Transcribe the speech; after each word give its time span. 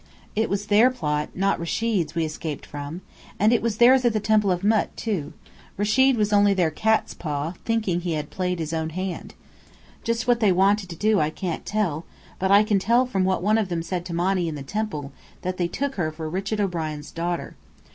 It 0.35 0.49
was 0.49 0.65
their 0.65 0.89
plot, 0.89 1.29
not 1.35 1.59
Rechid's, 1.59 2.15
we 2.15 2.25
escaped 2.25 2.65
from! 2.65 3.01
And 3.37 3.53
it 3.53 3.61
was 3.61 3.77
theirs 3.77 4.03
at 4.03 4.13
the 4.13 4.19
Temple 4.19 4.49
of 4.51 4.63
Mût, 4.63 4.87
too. 4.95 5.33
Rechid 5.77 6.15
was 6.17 6.33
only 6.33 6.55
their 6.55 6.71
cat's 6.71 7.13
paw, 7.13 7.53
thinking 7.65 8.01
he 8.01 8.19
played 8.23 8.57
his 8.57 8.73
own 8.73 8.89
hand. 8.89 9.35
Just 10.03 10.27
what 10.27 10.39
they 10.39 10.51
wanted 10.51 10.89
to 10.89 10.95
do 10.95 11.19
I 11.19 11.29
can't 11.29 11.67
tell, 11.67 12.03
but 12.39 12.49
I 12.49 12.63
can 12.63 12.79
tell 12.79 13.05
from 13.05 13.25
what 13.25 13.43
one 13.43 13.59
of 13.59 13.69
them 13.69 13.83
said 13.83 14.03
to 14.05 14.13
Monny 14.15 14.47
in 14.47 14.55
the 14.55 14.63
temple, 14.63 15.11
that 15.43 15.57
they 15.57 15.67
took 15.67 15.93
her 15.97 16.11
for 16.11 16.27
Richard 16.27 16.59
O'Brien's 16.59 17.11
daughter. 17.11 17.55